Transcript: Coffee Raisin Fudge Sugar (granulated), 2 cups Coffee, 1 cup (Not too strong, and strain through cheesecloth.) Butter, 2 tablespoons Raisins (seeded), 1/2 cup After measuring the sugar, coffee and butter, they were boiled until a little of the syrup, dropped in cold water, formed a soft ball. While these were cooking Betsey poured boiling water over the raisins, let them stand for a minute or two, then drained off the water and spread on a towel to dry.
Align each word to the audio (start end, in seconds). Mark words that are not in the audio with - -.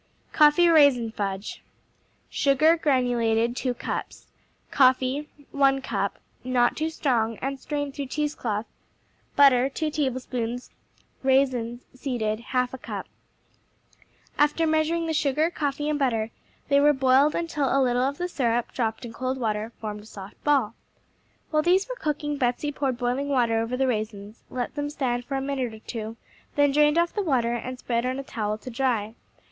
Coffee 0.33 0.67
Raisin 0.67 1.11
Fudge 1.11 1.61
Sugar 2.27 2.75
(granulated), 2.75 3.55
2 3.55 3.75
cups 3.75 4.25
Coffee, 4.71 5.29
1 5.51 5.81
cup 5.83 6.17
(Not 6.43 6.75
too 6.75 6.89
strong, 6.89 7.37
and 7.37 7.59
strain 7.59 7.91
through 7.91 8.07
cheesecloth.) 8.07 8.65
Butter, 9.35 9.69
2 9.69 9.91
tablespoons 9.91 10.71
Raisins 11.21 11.83
(seeded), 11.93 12.39
1/2 12.51 12.81
cup 12.81 13.05
After 14.39 14.65
measuring 14.65 15.05
the 15.05 15.13
sugar, 15.13 15.51
coffee 15.51 15.87
and 15.87 15.99
butter, 15.99 16.31
they 16.67 16.79
were 16.79 16.93
boiled 16.93 17.35
until 17.35 17.65
a 17.69 17.77
little 17.79 18.01
of 18.09 18.17
the 18.17 18.27
syrup, 18.27 18.71
dropped 18.73 19.05
in 19.05 19.13
cold 19.13 19.37
water, 19.39 19.71
formed 19.79 20.01
a 20.01 20.07
soft 20.07 20.43
ball. 20.43 20.73
While 21.51 21.61
these 21.61 21.87
were 21.87 21.93
cooking 21.93 22.37
Betsey 22.37 22.71
poured 22.71 22.97
boiling 22.97 23.29
water 23.29 23.59
over 23.61 23.77
the 23.77 23.85
raisins, 23.85 24.41
let 24.49 24.73
them 24.73 24.89
stand 24.89 25.25
for 25.25 25.35
a 25.35 25.41
minute 25.41 25.71
or 25.75 25.79
two, 25.79 26.17
then 26.55 26.71
drained 26.71 26.97
off 26.97 27.13
the 27.13 27.21
water 27.21 27.53
and 27.53 27.77
spread 27.77 28.03
on 28.07 28.17
a 28.17 28.23
towel 28.23 28.57
to 28.57 28.71
dry. 28.71 29.13